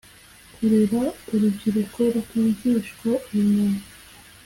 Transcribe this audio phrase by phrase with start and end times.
[0.55, 1.01] Kurera
[1.33, 3.83] urubyiruko rwigishwa ubumenyi